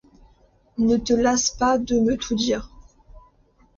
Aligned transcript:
Ne 0.79 0.97
te 0.97 1.13
lasse 1.13 1.51
pas 1.51 1.77
de 1.77 1.99
me 1.99 2.17
tout 2.17 2.33
dire. 2.33 2.71